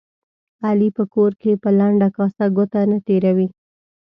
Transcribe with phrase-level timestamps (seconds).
[0.67, 3.47] علي په کور کې په لنده کاسه ګوته نه تېروي.